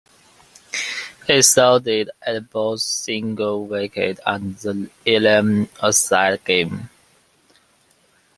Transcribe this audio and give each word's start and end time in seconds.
He 1.27 1.33
excelled 1.33 1.87
at 1.87 2.49
both 2.49 2.81
single 2.81 3.67
wicket 3.67 4.19
and 4.25 4.57
the 4.57 4.89
eleven-a-side 5.05 6.43
game. 6.43 6.89